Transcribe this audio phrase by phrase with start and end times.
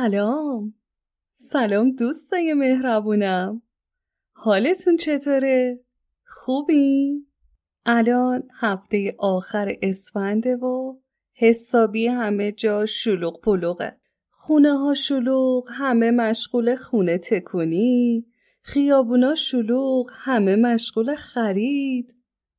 [0.00, 0.74] سلام
[1.30, 3.62] سلام دوستای مهربونم
[4.32, 5.80] حالتون چطوره؟
[6.26, 7.26] خوبی؟
[7.86, 10.98] الان هفته آخر اسفنده و
[11.32, 13.96] حسابی همه جا شلوغ پلوغه
[14.30, 18.26] خونه ها شلوغ همه مشغول خونه تکونی
[18.62, 22.16] خیابونا شلوغ همه مشغول خرید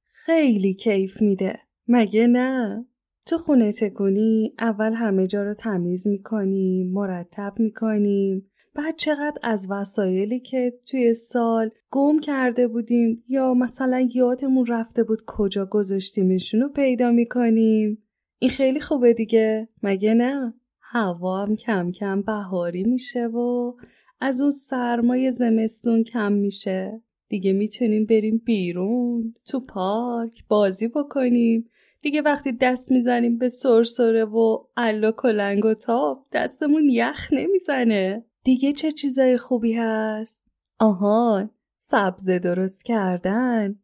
[0.09, 2.85] خیلی کیف میده مگه نه؟
[3.25, 8.51] تو خونه تکونی اول همه جا رو تمیز می‌کنیم مرتب می‌کنیم.
[8.75, 15.21] بعد چقدر از وسایلی که توی سال گم کرده بودیم یا مثلا یادمون رفته بود
[15.27, 18.03] کجا گذاشتیمشون رو پیدا می‌کنیم.
[18.39, 19.67] این خیلی خوبه دیگه.
[19.83, 23.73] مگه نه؟ هوا هم کم کم بهاری میشه و
[24.19, 27.01] از اون سرمای زمستون کم میشه.
[27.29, 31.69] دیگه می‌تونیم بریم بیرون تو پارک بازی بکنیم.
[32.01, 38.25] دیگه وقتی دست می‌زنیم به سرسره و علا کلنگ و تاب دستمون یخ نمی‌زنه.
[38.43, 40.43] دیگه چه چیزای خوبی هست؟
[40.79, 43.79] آهان سبزه درست کردن.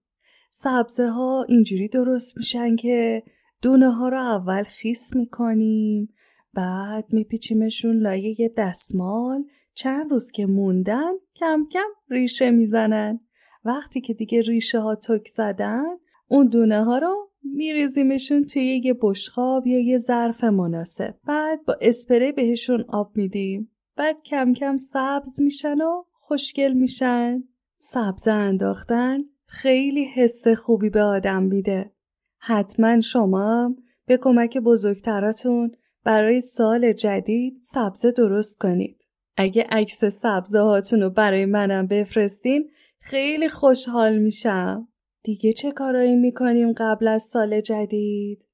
[0.49, 3.23] سبزه ها اینجوری درست میشن که
[3.61, 6.13] دونه ها رو اول خیس می‌کنیم
[6.53, 13.19] بعد میپیچیمشون لایه یه دستمال چند روز که موندن کم کم ریشه می‌زنن.
[13.65, 15.85] وقتی که دیگه ریشه ها تک زدن
[16.27, 21.15] اون دونه ها رو میریزیمشون توی یه بشخاب یا یه ظرف مناسب.
[21.27, 23.71] بعد با اسپری بهشون آب میدیم.
[23.95, 27.43] بعد کم کم سبز میشن و خوشگل میشن.
[27.73, 31.91] سبز انداختن خیلی حس خوبی به آدم میده.
[32.37, 35.71] حتما شما به کمک بزرگتراتون
[36.03, 39.07] برای سال جدید سبزه درست کنید.
[39.37, 44.87] اگه عکس سبزه هاتون رو برای منم بفرستین خیلی خوشحال میشم.
[45.27, 48.47] دیگه چه کارایی می‌کنیم قبل از سال جدید؟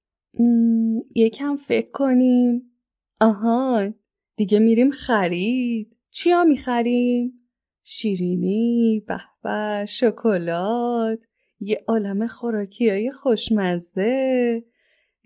[1.15, 2.77] یکم فکر کنیم.
[3.21, 3.95] آهان
[4.35, 5.99] دیگه میریم خرید.
[6.09, 7.49] چیا می‌خریم؟
[7.83, 9.05] شیرینی،
[9.43, 11.19] به شکلات.
[11.59, 14.63] یه عالم خوراکی های خوشمزه.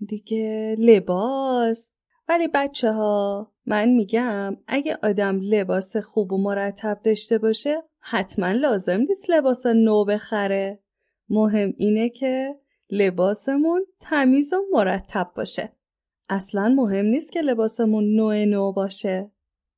[0.08, 1.94] دیگه لباس.
[2.28, 9.00] ولی بچه ها من میگم اگه آدم لباس خوب و مرتب داشته باشه حتما لازم
[9.00, 10.82] نیست لباس نو بخره.
[11.30, 15.72] مهم اینه که لباسمون تمیز و مرتب باشه.
[16.28, 19.30] اصلا مهم نیست که لباسمون نوع نو باشه.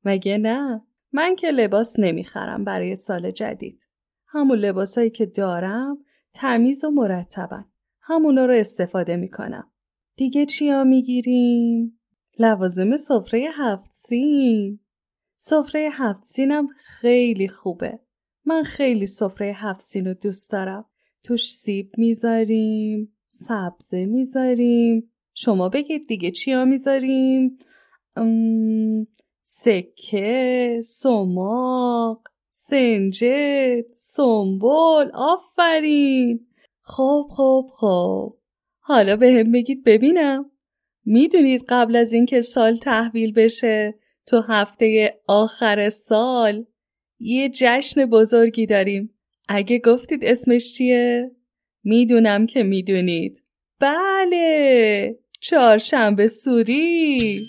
[0.05, 3.89] مگه نه؟ من که لباس نمی‌خرم برای سال جدید.
[4.27, 5.99] همون لباسایی که دارم
[6.34, 7.65] تمیز و مرتبن.
[8.00, 9.72] همونا رو استفاده می‌کنم.
[10.16, 12.00] دیگه چیا می‌گیریم؟
[12.39, 14.81] لوازم سفره هفت سین.
[15.37, 18.00] سفره هفت سینم خیلی خوبه.
[18.44, 20.90] من خیلی سفره هفت سین رو دوست دارم.
[21.25, 25.12] توش سیب می‌ذاریم سبزه می‌ذاریم.
[25.34, 27.58] شما بگید دیگه چیا می‌ذاریم؟
[29.42, 36.47] سکه سماق سنجد سنبول آفرین.
[36.82, 38.36] خب خب خب.
[38.78, 40.50] حالا به هم بگید ببینم.
[41.04, 43.94] می‌دونید قبل از اینکه سال تحویل بشه
[44.26, 46.64] تو هفته آخر سال
[47.20, 49.19] یه جشن بزرگی داریم.
[49.53, 51.31] اگه گفتید اسمش چیه؟
[51.84, 53.44] می‌دونم که می‌دونید.
[53.81, 55.19] بله!
[55.41, 57.41] چهارشنبه سوری!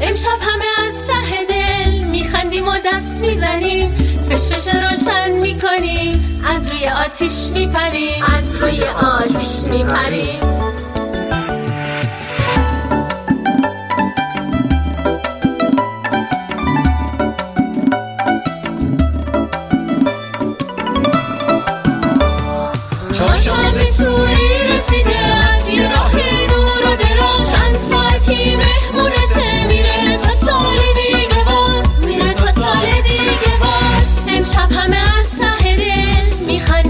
[0.00, 3.90] امشب همه از ته دل میخندیم و دست می‌زنیم.
[4.30, 6.40] فشفش روشن می‌کنیم.
[6.56, 8.22] از روی آتیش میپریم.
[8.36, 8.80] از روی
[9.20, 10.73] آتیش میپریم.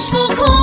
[0.00, 0.59] aşk bu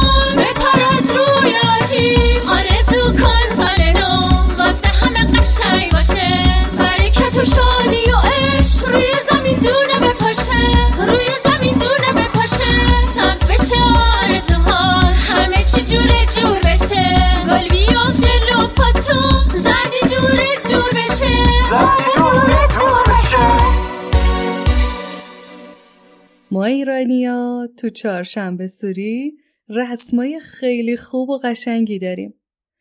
[27.75, 29.37] تو چهارشنبه سوری
[29.69, 32.33] رسمای خیلی خوب و قشنگی داریم.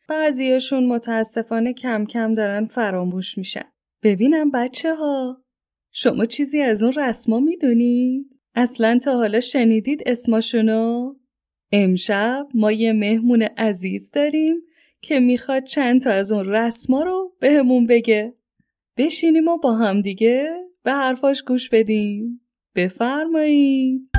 [0.09, 3.65] بعضیاشون متاسفانه کم کم دارن فراموش میشن.
[4.03, 5.43] ببینم بچه ها
[5.91, 11.13] شما چیزی از اون رسما می‌دونید؟ اصلا تا حالا شنیدید اسماشونو؟
[11.71, 14.55] امشب ما یه مهمون عزیز داریم
[15.01, 18.33] که می‌خواد چند تا از اون رسما رو بهمون بگه.
[18.97, 20.49] بشینیم و با هم دیگه
[20.83, 22.41] به حرفاش گوش بدیم.
[22.75, 24.09] بفرمایید.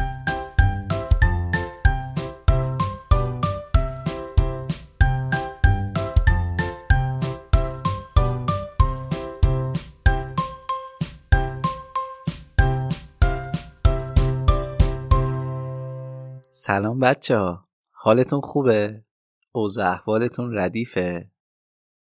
[16.69, 19.05] سلام بچه ها حالتون خوبه؟
[19.53, 21.31] اوضاع احوالتون ردیفه؟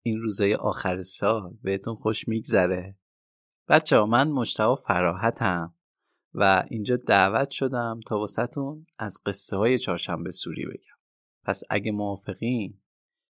[0.01, 2.97] این روزای آخر سال بهتون خوش میگذره؟
[3.67, 5.75] بچه ها من مشتاق فراحتم
[6.33, 10.99] و اینجا دعوت شدم تا واسهتون از قصه های چهارشنبه سوری بگم
[11.43, 12.81] پس اگه موافقین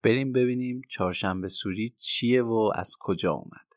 [0.03, 3.67] بریم ببینیم چهارشنبه سوری چیه و از کجا اومد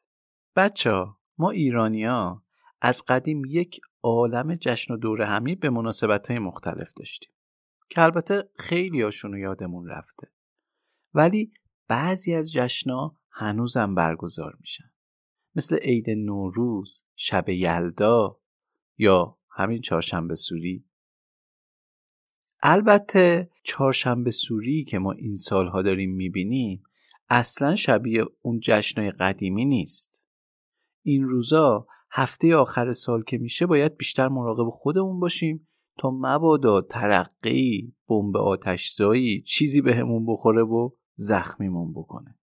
[0.56, 2.44] بچه ها ما ایرانیا
[2.80, 7.30] از قدیم یک عالم جشن و دور همی به مناسبت های مختلف داشتیم
[7.90, 10.28] که البته خیلی هاشون یادمون رفته.
[11.14, 11.52] ولی
[11.88, 14.90] بعضی از جشنا هنوزم برگزار میشن.
[15.54, 18.40] مثل عید نوروز، شب یلدا
[18.98, 20.84] یا همین چهارشنبه سوری.
[22.62, 26.82] البته چهارشنبه سوری که ما این سالها داریم می‌بینیم
[27.28, 30.24] اصلا شبیه اون جشنهای قدیمی نیست.
[31.02, 35.68] این روزا هفته آخر سال که میشه باید بیشتر مراقب خودمون باشیم
[36.00, 42.38] تا مبادا ترقی بمب آتشزایی چیزی بهمون به بخوره و زخمیمون بکنه.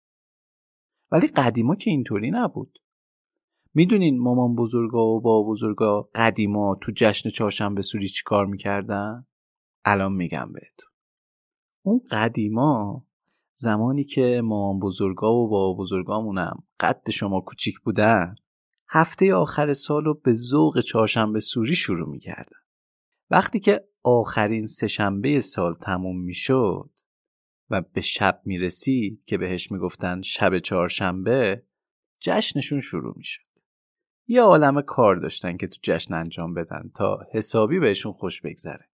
[1.10, 2.78] ولی قدیما که اینطوری نبود.
[3.74, 9.26] می‌دونین مامان بزرگا و با بزرگا قدیما تو جشن چهارشنبه سوری چی کار می‌کردن؟
[9.84, 10.90] الان میگم بهتون
[11.82, 13.06] اون قدیما
[13.54, 18.34] زمانی که مامان بزرگا و با بزرگامونم قد شما کوچیک بودن
[18.88, 22.63] هفته آخر سال رو به ذوق چهارشنبه سوری شروع می‌کردن.
[23.30, 26.90] وقتی که آخرین سهشنبه سال تموم می‌شد
[27.70, 31.62] و به شب می‌رسید که بهش می‌گفتن شب چهارشنبه
[32.20, 33.42] جشنشون شروع می‌شد.
[34.26, 38.90] یه عالم کار داشتن که تو جشن انجام بدن تا حسابی بهشون خوش بگذره.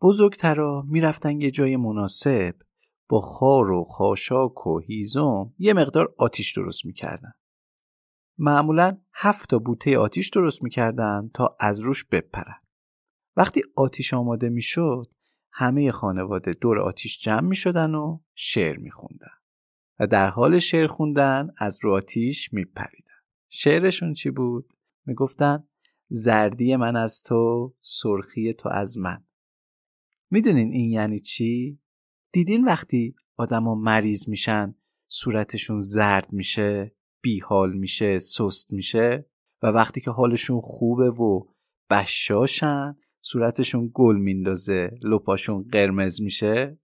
[0.00, 2.54] بزرگترا می‌رفتن یه جای مناسب
[3.08, 7.32] با خار و خاشاک و هیزم یه مقدار آتیش درست می‌کردن.
[8.38, 12.61] معمولا هفت تا بوته آتیش درست می‌کردن تا از روش بپرن.
[13.36, 15.12] وقتی آتیش آماده می‌شد
[15.52, 19.32] همه خانواده دور آتیش جمع می شدن و شعر می خوندن.
[19.98, 23.14] و در حال شعر خوندن از رو آتیش می پریدن.
[23.48, 24.72] شعرشون چی بود؟
[25.06, 25.64] می گفتن
[26.08, 29.24] زردی من از تو سرخی تو از من.
[30.30, 31.80] می‌دونین این یعنی چی؟
[32.32, 34.74] دیدین وقتی آدما مریض میشن
[35.08, 39.26] صورتشون زرد میشه بیحال میشه سست میشه
[39.62, 41.46] و وقتی که حالشون خوبه و
[41.90, 46.78] بشاشن صورتشون گل میندازه لپاشون قرمز میشه.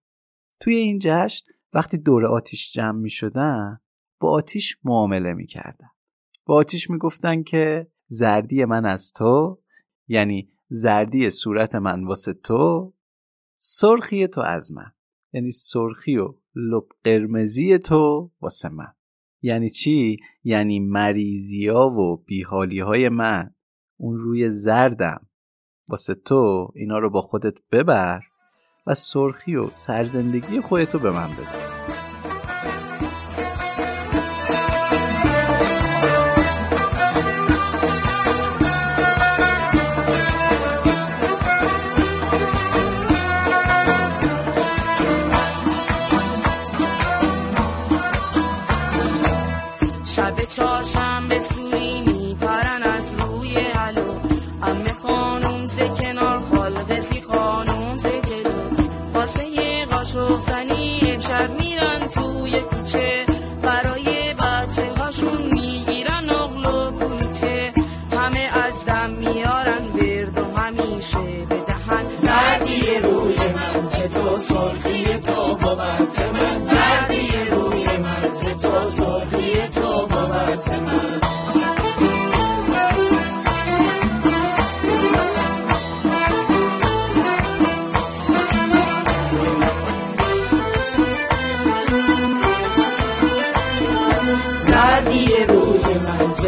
[0.61, 3.80] توی این جشن وقتی دور آتیش جمع می‌شدن
[4.21, 5.90] با آتیش معامله می‌کردن.
[6.45, 9.62] با آتیش می‌گفتن که زردی من از تو
[10.09, 12.95] یعنی زردی صورت من واسه تو
[13.57, 14.92] سرخی تو از من.
[15.33, 18.95] یعنی سرخی و لب قرمزی تو واسه من.
[19.42, 23.54] یعنی چی؟ یعنی مریضیا و بیحالی های من.
[23.97, 25.27] اون روی زردم.
[25.90, 28.21] واسه تو اینا رو با خودت ببر
[28.87, 31.68] و سرخی و سرزندگی خودتو به من بده.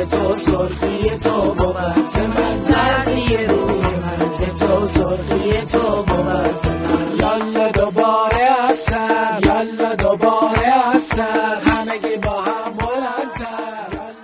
[0.07, 2.63] تو سرخی تو بود من.
[2.63, 4.31] زردی روی من.
[4.61, 6.51] تو سرخی تو بود من.
[7.21, 9.41] یالا دوباره هستم.
[9.45, 11.61] یالا دوباره هستم.
[11.61, 14.15] همگی با هم بلندتر.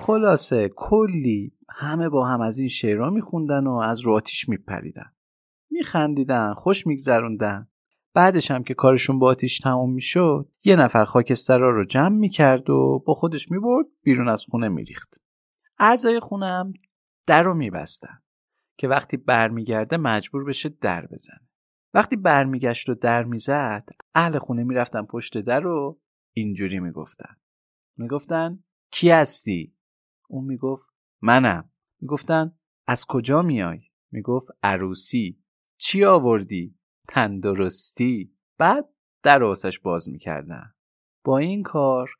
[0.00, 5.12] خلاصه کلی همه با هم از این شعرها میخوندن و از رو آتیش میپریدن.
[5.70, 7.68] میخندیدن خوش میگذروندن.
[8.16, 13.02] بعدش هم که کارشون با آتیش تموم می‌شد یه نفر خاکسترا رو جمع می‌کرد و
[13.06, 15.20] با خودش می‌برد بیرون از خونه میریخت.
[15.78, 16.72] اعضای خونه هم
[17.26, 18.22] در رو میبستن
[18.78, 21.48] که وقتی برمیگرده مجبور بشه در بزنه.
[21.94, 26.00] وقتی برمیگشت و در می‌زد اهل خونه می‌رفتن پشت در و
[26.32, 27.36] اینجوری می‌گفتن.
[27.96, 29.76] می‌گفتن کی هستی؟
[30.28, 30.88] اون می‌گفت
[31.22, 31.70] منم.
[32.00, 33.80] می‌گفتن از کجا میای؟
[34.12, 35.42] می‌گفت عروسی.
[35.78, 38.32] چی آوردی؟ تندرستی.
[38.58, 38.88] بعد
[39.22, 40.74] در واسش باز می‌کردن.
[41.24, 42.10] با این کار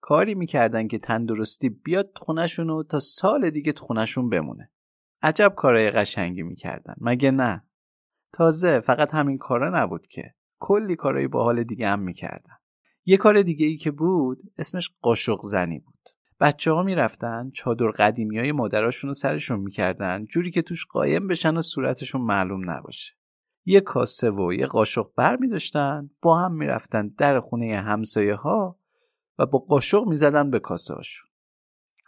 [0.00, 4.70] کاری می‌کردن که تندرستی بیاد خونشون و تا سال دیگه تو خونشون بمونه.
[5.22, 6.94] عجب کارهای قشنگی می‌کردن.
[7.00, 7.64] مگه نه؟
[8.32, 10.34] تازه فقط همین کارا نبود که.
[10.58, 12.56] کلی کارهای باحال دیگه هم می‌کردن.
[13.04, 16.08] یه کار دیگه ای که بود اسمش قاشق زنی بود.
[16.40, 21.56] بچه ها می‌رفتن چادر قدیمی های مادراشون رو سرشون می‌کردن جوری که توش قایم بشن
[21.56, 23.14] و صورتشون معلوم نباشه.
[23.64, 28.78] یه کاسه و یه قاشق بر می داشتن با هم می‌رفتن در خونه همسایه ها
[29.38, 31.30] و با قاشق می‌زدن به کاسه هاشون.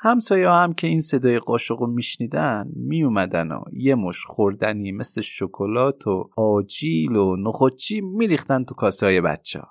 [0.01, 6.07] همسایه هم که این صدای قاشق رو میشنیدن میومدن و یه مش خوردنی مثل شکلات
[6.07, 9.69] و آجیل و نخوچی میریختن تو کاسه های بچه ها.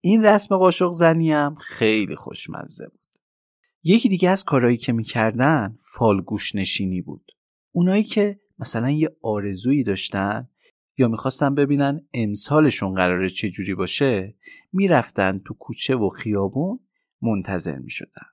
[0.00, 3.00] این رسم قاشق زنی هم خیلی خوشمزه بود.
[3.84, 7.32] یکی دیگه از کارهایی که می‌کردن فالگوش نشینی بود.
[7.72, 10.48] اونایی که مثلا یه آرزویی داشتن
[11.00, 14.36] یا می‌خواستن ببینن امسالشون قراره چجوری باشه
[14.72, 16.80] می‌رفتن تو کوچه و خیابون
[17.22, 18.26] منتظر می‌شدن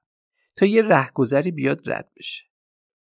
[0.56, 2.44] تا یه رهگذری بیاد رد بشه.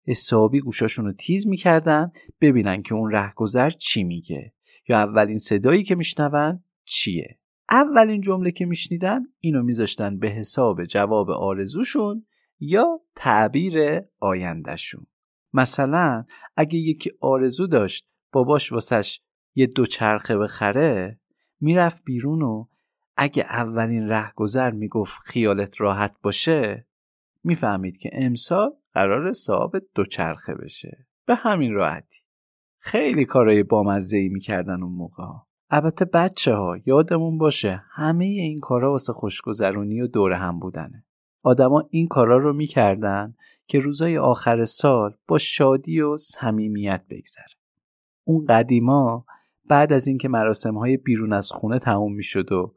[0.07, 4.53] حسابی گوشاشون رو تیز می‌کردن ببینن که اون رهگذر چی میگه
[4.89, 7.39] یا اولین صدایی که میشنون چیه.
[7.69, 12.25] اولین جمله که میشنیدن اینو میذاشتن به حساب جواب آرزوشون
[12.59, 15.07] یا تعبیر آیندهشون.
[15.53, 19.21] مثلا اگه یکی آرزو داشت باباش واسش
[19.55, 21.19] یه دوچرخه بخره
[21.59, 22.65] می‌رفت بیرون و
[23.17, 26.87] اگه اولین رهگذر می‌گفت خیالت راحت باشه
[27.43, 31.05] می‌فهمید که امسال قرار صاحب دوچرخه بشه.
[31.25, 32.19] به همین راحتی.
[32.79, 35.23] خیلی کارای بامزه ای می‌کردن اون موقع
[35.69, 41.05] البته بچه ها یادمون باشه همه این کارا واسه خوشگذرونی و دور هم بودنه.
[41.43, 43.35] آدما این کارا رو می‌کردن
[43.67, 47.55] که روزای آخر سال با شادی و صمیمیت بگذره.
[48.23, 49.25] اون قدیما
[49.69, 52.73] بعد از اینکه مراسم های بیرون از خونه تموم می‌شد و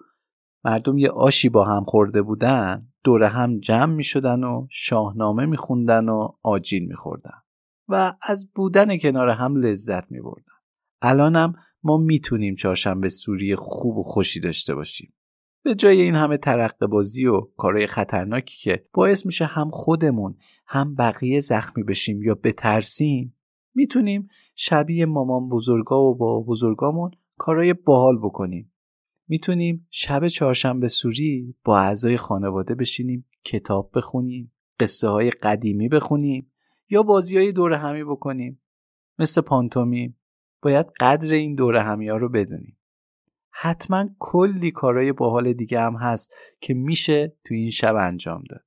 [0.64, 5.56] مردم یه آشی با هم خورده بودن دور هم جمع می شدن و شاهنامه می
[5.88, 7.34] و آجیل می خوردن
[7.88, 10.52] و از بودن کنار هم لذت می بردن.
[11.02, 15.14] الانم ما می‌تونیم چهارشنبه سوری خوب و خوشی داشته باشیم.
[15.64, 20.94] به جای این همه ترقه بازی و کارهای خطرناکی که باعث میشه هم خودمون هم
[20.94, 23.37] بقیه زخمی بشیم یا بترسیم
[23.78, 28.72] می‌تونیم شبیه مامان بزرگا و با بزرگامون کارهای باحال بکنیم.
[29.28, 36.52] می‌تونیم شب چهارشنبه سوری با اعضای خانواده بشینیم کتاب بخونیم قصه های قدیمی بخونیم
[36.90, 38.62] یا بازی های دور همی بکنیم.
[39.18, 40.18] مثل پانتومیم
[40.62, 42.78] باید قدر این دور همی ها رو بدونیم.
[43.50, 48.64] حتما کلی کارهای باحال دیگه هم هست که میشه تو این شب انجام داد.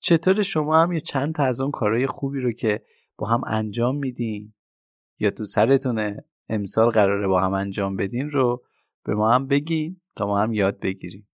[0.00, 2.82] چطور شما هم یه چند تا از اون کارهای خوبی رو که
[3.16, 4.54] با هم انجام میدین؟
[5.18, 8.62] یا تو سرتونه امسال قراره با هم انجام بدین رو
[9.04, 11.28] به ما هم بگین تا ما هم یاد بگیریم.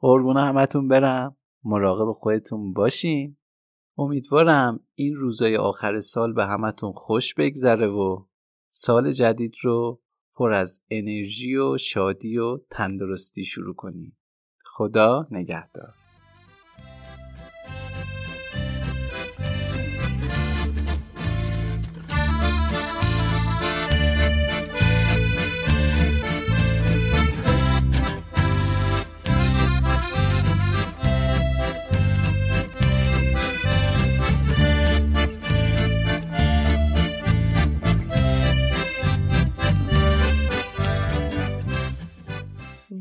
[0.00, 1.36] قربونه همتون برم.
[1.64, 3.36] مراقب خودتون باشین.
[3.98, 8.24] امیدوارم این روزای آخر سال به همتون خوش بگذره و
[8.70, 10.00] سال جدید رو
[10.34, 14.18] پر از انرژی و شادی و تندرستی شروع کنیم
[14.64, 15.97] خدا نگهدار.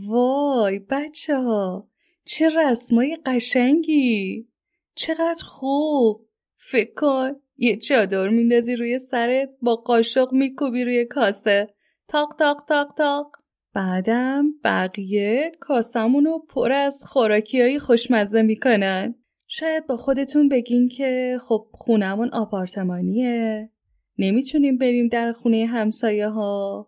[0.07, 1.89] وای بچه ها
[2.25, 4.47] چه رسمای قشنگی!
[4.95, 6.27] چقدر خوب!
[6.57, 11.67] فکر کن یه چادر میندازی روی سرت با قاشق میکوبی روی کاسه.
[12.07, 13.31] تاق تاق تاق تاق.
[13.73, 19.15] بعدم بقیه کاسمونو پر از خوراکی های خوشمزه می‌کنن.
[19.47, 23.69] شاید با خودتون بگین که خب خونمون آپارتمانیه.
[24.17, 26.87] نمی‌تونیم بریم در خونه همسایه ها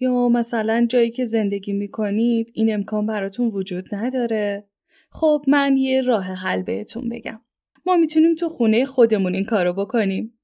[0.00, 4.68] یا مثلا جایی که زندگی می‌کنید این امکان براتون وجود نداره؟
[5.10, 7.40] خب من یه راه حل بهتون بگم.
[7.86, 10.38] ما می‌تونیم تو خونه خودمون این کارو بکنیم.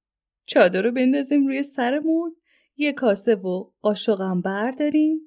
[0.47, 2.37] چادر رو بندازیم روی سرمون
[2.77, 5.21] یه کاسه و قاشقم برداریم.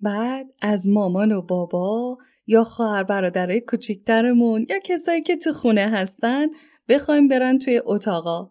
[0.00, 6.46] بعد از مامان و بابا یا خواهر برادرای کوچیکترمون یا کسایی که تو خونه هستن
[6.88, 8.50] بخوایم برن توی اتاقا.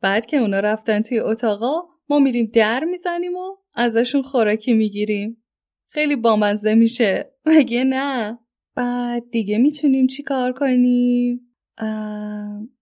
[0.00, 5.42] بعد که اونا رفتن توی اتاقا ما میریم در می‌زنیم و ازشون خوراکی می‌گیریم.
[5.88, 7.30] خیلی بامزه میشه.
[7.46, 8.38] مگه نه؟
[8.76, 11.40] بعد دیگه می‌تونیم چی کار کنیم؟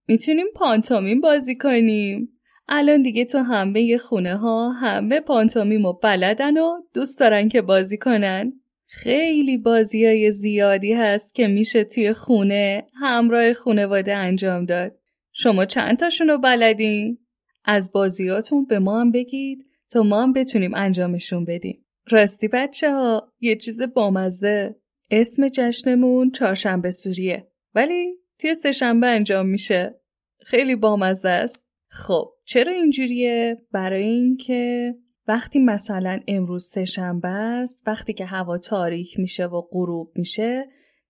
[0.07, 2.31] می‌تونیم پانتومین بازی کنیم.
[2.67, 7.97] الان دیگه تو همه خونه ها همه پانتومیم و بلدن و دوست دارن که بازی
[7.97, 8.53] کنن.
[8.87, 14.97] خیلی بازی های زیادی هست که میشه توی خونه همراه خونواده انجام داد.
[15.31, 17.17] شما چند تاشون رو بلدین؟
[17.65, 19.65] از بازیاتون به ما هم بگید.
[19.91, 21.85] تا ما هم بتونیم انجامشون بدیم.
[22.11, 24.75] راستی بچه ها یه چیز بامزه.
[25.11, 27.51] اسم جشنمون چهارشنبه سوریه.
[27.75, 30.01] ولی توی سهشنبه انجام میشه.
[30.45, 31.67] خیلی بامزه است.
[31.89, 34.95] خب چرا اینجوریه؟ برای اینکه
[35.27, 40.65] وقتی مثلا امروز سهشنبه است وقتی که هوا تاریک میشه و غروب میشه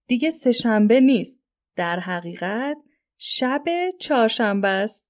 [0.08, 1.42] دیگه سهشنبه نیست.
[1.76, 2.78] در حقیقت
[3.18, 3.64] شب
[4.00, 5.08] چهارشنبه است.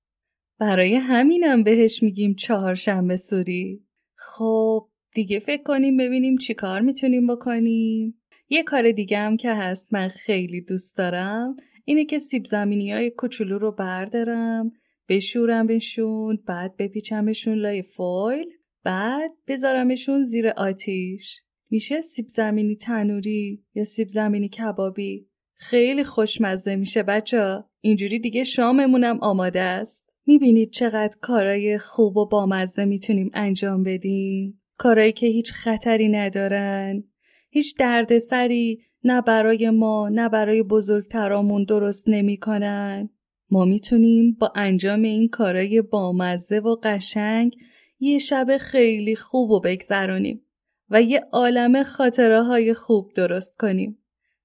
[0.60, 3.86] برای همینم بهش میگیم چهارشنبه سوری.
[4.16, 8.22] خب دیگه فکر کنیم ببینیم چی کار می‌تونیم بکنیم.
[8.50, 13.12] یه کار دیگه هم که هست من خیلی دوست دارم اینه که سیب زمینی های
[13.12, 14.72] کوچولو رو بردارم
[15.10, 18.46] بشورمشون بعد بپیچمشون لای فویل
[18.84, 21.42] بعد بذارمشون زیر آتیش.
[21.70, 29.20] میشه سیب زمینی تنوری یا سیب زمینی کبابی؟ خیلی خوشمزه میشه بچه اینجوری دیگه شاممونم
[29.20, 30.15] آماده است.
[30.26, 37.04] می‌بینید چقدر کارای خوب و بامزه می‌تونیم انجام بدیم کارایی که هیچ خطری ندارن
[37.50, 43.10] هیچ دردسری نه برای ما نه برای بزرگترامون درست نمی‌کنن.
[43.50, 47.56] ما می‌تونیم با انجام این کارای بامزه و قشنگ
[48.00, 50.42] یه شب خیلی خوب و بگذرونیم
[50.90, 53.98] و یه عالم خاطره های خوب درست کنیم.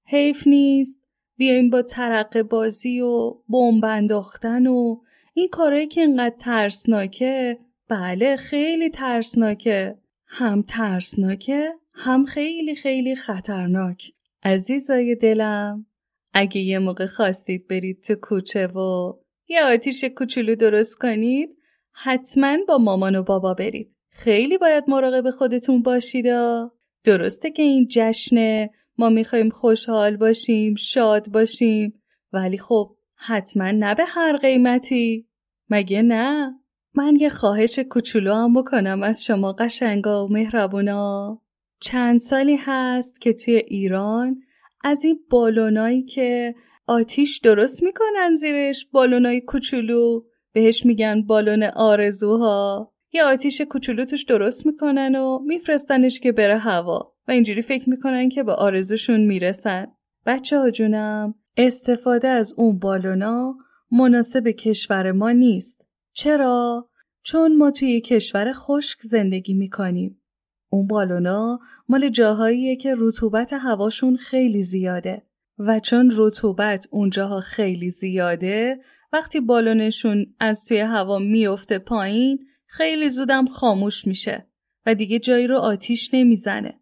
[0.05, 0.99] حیف نیست
[1.37, 4.95] بیایم با ترقه بازی و بمب انداختن و
[5.33, 9.97] این کارایی که انقدر ترسناکه بله خیلی ترسناکه.
[10.25, 14.13] هم ترسناکه هم خیلی خیلی خطرناک.
[14.43, 15.85] عزیزای دلم
[16.33, 19.13] اگه یه موقع خواستید برید تو کوچه و
[19.47, 21.57] یه آتیش کوچولو درست کنید
[21.91, 23.97] حتما با مامان و بابا برید.
[24.09, 26.25] خیلی باید مراقب خودتون باشید
[27.03, 32.01] درسته که این جشنه ما می‌خوایم خوشحال باشیم شاد باشیم
[32.33, 35.27] ولی خب حتما نه به هر قیمتی.
[35.69, 36.53] مگه نه؟
[36.93, 41.41] من یه خواهش کوچولو هم بکنم از شما قشنگا و مهربونا.
[41.81, 44.41] چند سالی هست که توی ایران
[44.83, 46.55] از این بالونایی که
[46.87, 50.21] آتیش درست می‌کنن زیرش بالونای کوچولو.
[50.53, 52.93] بهش میگن بالون آرزوها.
[53.13, 58.29] یه آتیش کوچولو توش درست می‌کنن و میفرستنش که بره هوا و اینجوری فکر می‌کنن
[58.29, 59.87] که به آرزوشون می‌رسن.
[60.25, 63.57] بچه ها جونم استفاده از اون بالونا
[63.91, 65.85] مناسب کشور ما نیست.
[66.13, 66.89] چرا؟
[67.23, 70.21] چون ما توی کشور خشک زندگی می‌کنیم.
[70.69, 71.59] اون بالونا
[71.89, 75.23] مال جاهاییه که رطوبت هواشون خیلی زیاده.
[75.59, 78.79] و چون رطوبت اونجاها خیلی زیاده
[79.13, 84.47] وقتی بالونشون از توی هوا میفته پایین خیلی زودم خاموش میشه
[84.85, 86.81] و دیگه جایی رو آتیش نمی‌زنه.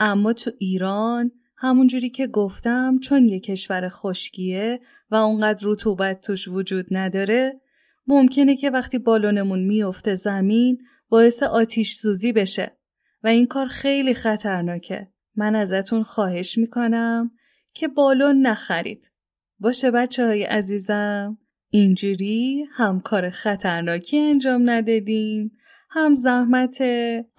[0.00, 6.86] اما تو ایران همونجوری که گفتم چون یه کشور خشکیه و اونقدر رطوبت توش وجود
[6.90, 7.60] نداره
[8.06, 12.76] ممکنه که وقتی بالونمون میفته زمین باعث آتیش سوزی بشه
[13.22, 15.08] و این کار خیلی خطرناکه.
[15.36, 17.30] من ازتون خواهش می‌کنم
[17.74, 19.10] که بالون نخرید.
[19.58, 21.38] باشه بچه های عزیزم
[21.70, 25.52] اینجوری هم کار خطرناکی انجام ندادیم
[25.90, 26.78] هم زحمت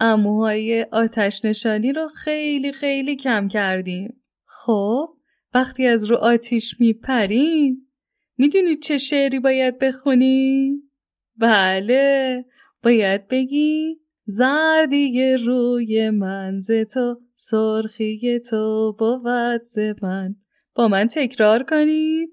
[0.00, 4.22] اموهای آتش نشانی رو خیلی خیلی کم کردیم.
[4.46, 5.08] خب
[5.54, 7.90] وقتی از رو آتیش میپریم
[8.38, 10.90] می‌دونید چه شعری باید بخونیم؟
[11.36, 12.44] بله
[12.82, 20.34] باید بگی زردی روی من ز تو سرخی تو بود ز من
[20.74, 22.30] با من تکرار کنید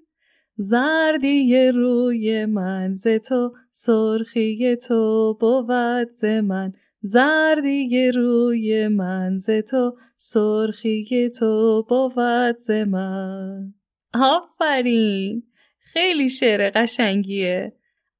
[0.56, 9.96] زردی روی من ز تو سرخی تو بود ز من زردی روی من ز تو
[10.16, 13.74] سرخی تو بود ز من.
[14.14, 15.42] آفرین!
[15.78, 17.72] خیلی شعر قشنگیه.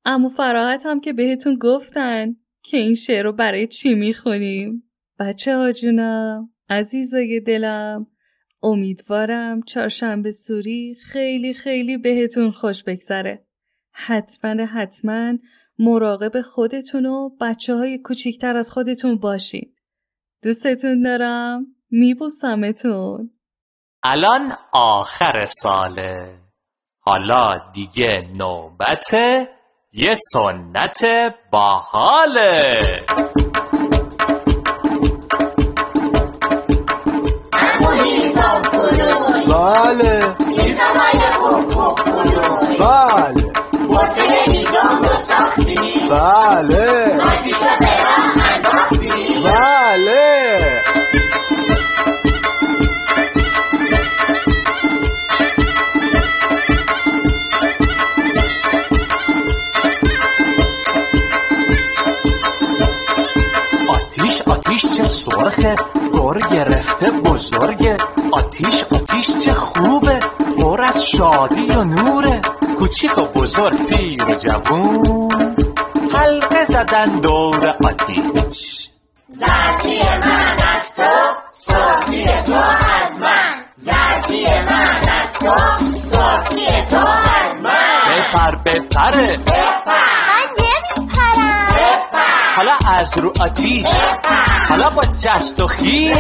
[0.05, 4.91] اما فراحت هم که بهتون گفتن که این شعر رو برای چی می‌خونیم.
[5.21, 8.07] بچه ها جونم عزیزای دلم
[8.63, 13.48] امیدوارم چهارشنبه سوری خیلی خیلی بهتون خوش بگذره.
[13.93, 15.33] حتما حتما
[15.79, 19.75] مراقب خودتون و بچه های کوچیکتر از خودتون باشین.
[20.43, 21.67] دوستتون دارم.
[21.91, 23.31] میبوسمتون.
[24.03, 26.39] الان آخر ساله.
[27.01, 29.49] حالا دیگه نوبته
[29.93, 31.05] یه سنت
[31.51, 32.83] باحاله.
[39.49, 40.48] بله.
[46.09, 47.17] بله.
[48.55, 49.09] انداختی
[49.45, 50.83] بله.
[63.89, 65.75] آتیش آتیش چه سرخه
[66.13, 67.97] دور گرفته بزرگه
[68.33, 70.19] آتیش آتیش چه خوبه
[70.57, 72.41] پر از شادی و نوره.
[72.79, 75.68] کوچیک و بزرگ پیر و جوون.
[76.59, 78.89] حلقه زدن دور آتیش.
[79.29, 81.03] زردی من از تو
[81.59, 83.65] سرخی تو از من.
[83.77, 85.55] زردی من از تو
[86.11, 87.73] سرخی تو از من.
[88.11, 89.37] بپر بپره
[89.87, 91.69] من نمیپرم.
[92.57, 93.87] حالا از رو آتیش.
[94.69, 96.17] حالا با جست و خیز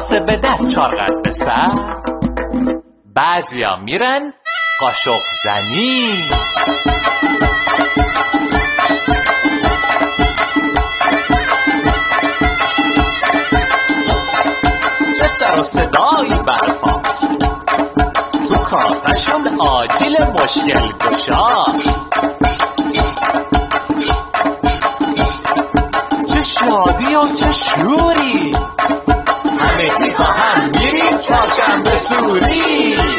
[0.00, 1.70] کاسه به دست چارقد به سر.
[3.14, 4.32] بعضیا میرن
[4.80, 6.28] قاشق زنی
[15.18, 17.38] چه سر و صدایی برپاست
[18.48, 22.00] تو کاسهشون آجیل مشکل گشاست
[26.26, 28.79] چه شادی و چه شوری.
[32.08, 33.09] همگی